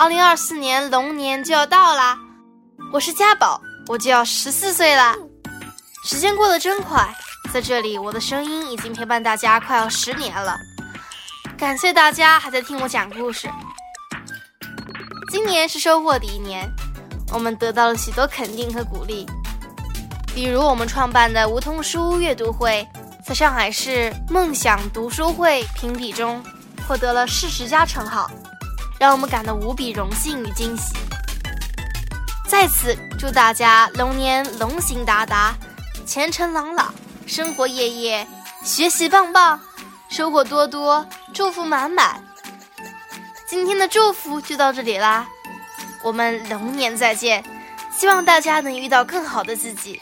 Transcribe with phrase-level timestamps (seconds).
[0.00, 2.18] 二零二四年龙年就要到啦，
[2.90, 5.14] 我是家宝，我就要十四岁啦。
[6.06, 7.06] 时间过得真快，
[7.52, 10.56] 在这里我的声音已经陪伴大家快要十年了，
[11.58, 13.46] 感谢大家还在听我讲故事。
[15.30, 16.66] 今年是收获的一年，
[17.34, 19.26] 我们得到了许多肯定和鼓励，
[20.34, 22.88] 比如我们创办的梧桐书阅读会，
[23.22, 26.42] 在上海市梦想读书会评比中
[26.88, 28.30] 获得了市十佳称号。
[29.00, 30.94] 让我们感到无比荣幸与惊喜。
[32.46, 35.54] 在此祝大家龙年龙行达达，
[36.04, 36.94] 前程朗朗，
[37.26, 38.28] 生活夜夜，
[38.62, 39.58] 学习棒棒，
[40.10, 42.22] 收获多多，祝福满满。
[43.46, 45.26] 今天的祝福就到这里啦，
[46.02, 47.42] 我们龙年再见，
[47.90, 49.98] 希望大家能遇到更好的自己。